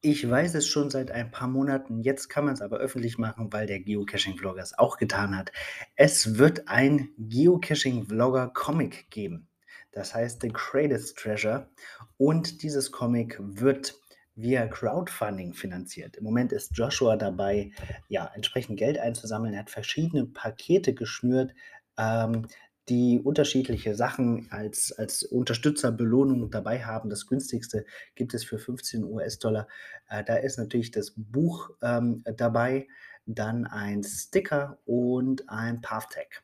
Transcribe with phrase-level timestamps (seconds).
[0.00, 3.52] Ich weiß es schon seit ein paar Monaten, jetzt kann man es aber öffentlich machen,
[3.52, 5.50] weil der Geocaching-Vlogger es auch getan hat.
[5.96, 9.48] Es wird ein Geocaching-Vlogger-Comic geben.
[9.92, 11.70] Das heißt The Greatest Treasure.
[12.16, 13.94] Und dieses Comic wird
[14.34, 16.16] via Crowdfunding finanziert.
[16.16, 17.70] Im Moment ist Joshua dabei,
[18.08, 19.54] ja, entsprechend Geld einzusammeln.
[19.54, 21.54] Er hat verschiedene Pakete geschnürt,
[21.96, 22.46] ähm,
[22.88, 27.08] die unterschiedliche Sachen als, als Unterstützerbelohnung dabei haben.
[27.08, 27.84] Das günstigste
[28.14, 29.68] gibt es für 15 US-Dollar.
[30.08, 32.86] Äh, da ist natürlich das Buch ähm, dabei,
[33.26, 36.42] dann ein Sticker und ein Path-Tag.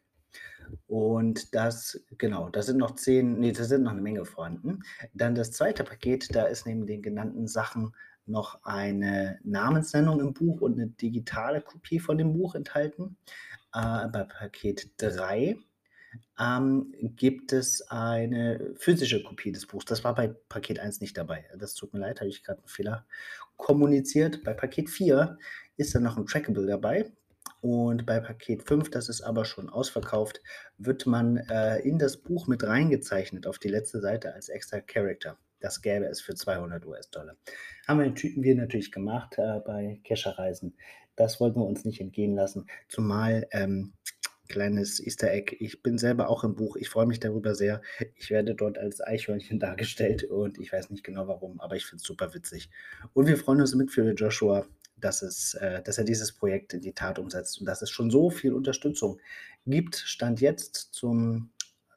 [0.87, 4.81] Und das, genau, da sind noch zehn, nee, da sind noch eine Menge vorhanden.
[5.13, 7.95] Dann das zweite Paket, da ist neben den genannten Sachen
[8.27, 13.17] noch eine Namensnennung im Buch und eine digitale Kopie von dem Buch enthalten.
[13.75, 15.59] Äh, bei Paket 3
[16.39, 19.85] ähm, gibt es eine physische Kopie des Buchs.
[19.85, 21.45] Das war bei Paket 1 nicht dabei.
[21.59, 23.07] Das tut mir leid, habe ich gerade einen Fehler
[23.57, 24.43] kommuniziert.
[24.45, 25.39] Bei Paket 4
[25.77, 27.13] ist dann noch ein Trackable dabei.
[27.61, 30.41] Und bei Paket 5, das ist aber schon ausverkauft,
[30.79, 35.37] wird man äh, in das Buch mit reingezeichnet auf die letzte Seite als extra Character.
[35.61, 37.37] Das gäbe es für 200 US-Dollar.
[37.87, 40.75] Haben wir natürlich gemacht äh, bei Kescherreisen.
[41.17, 42.67] Das wollten wir uns nicht entgehen lassen.
[42.89, 43.93] Zumal ähm,
[44.51, 45.57] kleines Easter Egg.
[45.61, 46.77] Ich bin selber auch im Buch.
[46.77, 47.81] Ich freue mich darüber sehr.
[48.17, 52.03] Ich werde dort als Eichhörnchen dargestellt und ich weiß nicht genau warum, aber ich finde
[52.03, 52.69] es super witzig.
[53.15, 56.83] Und wir freuen uns mit für Joshua, dass, es, äh, dass er dieses Projekt in
[56.83, 59.21] die Tat umsetzt und dass es schon so viel Unterstützung
[59.65, 59.97] gibt.
[59.97, 61.53] Stand jetzt zum,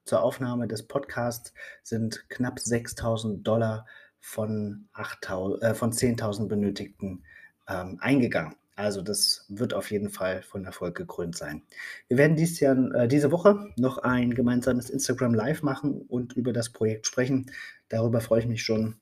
[0.06, 3.86] zur Aufnahme des Podcasts sind knapp 6000 Dollar
[4.20, 7.24] von, äh, von 10.000 benötigten
[7.68, 8.56] ähm, eingegangen.
[8.76, 11.62] Also das wird auf jeden Fall von Erfolg gekrönt sein.
[12.08, 16.54] Wir werden dies Jahr, äh, diese Woche noch ein gemeinsames Instagram Live machen und über
[16.54, 17.52] das Projekt sprechen.
[17.90, 18.96] Darüber freue ich mich schon.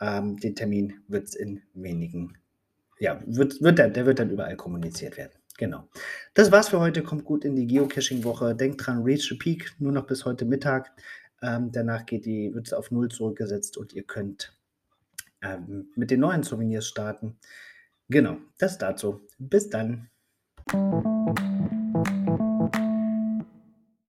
[0.00, 2.38] Ähm, den Termin wird es in wenigen,
[2.98, 5.32] ja, wird, wird der, der wird dann überall kommuniziert werden.
[5.58, 5.88] Genau.
[6.32, 7.02] Das war's für heute.
[7.02, 8.54] Kommt gut in die Geocaching-Woche.
[8.56, 10.90] Denkt dran, Reach the Peak nur noch bis heute Mittag.
[11.42, 14.56] Ähm, danach geht die, wird es auf Null zurückgesetzt und ihr könnt
[15.42, 17.38] ähm, mit den neuen Souvenirs starten.
[18.08, 19.26] Genau, das dazu.
[19.38, 20.10] Bis dann.